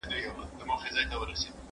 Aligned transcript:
زه 0.57 0.63
مخکي 0.69 0.89
لوښي 0.95 1.17
وچولي 1.17 1.51
وو!؟ 1.51 1.59